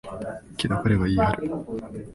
[0.57, 2.07] けど、彼は言い張る。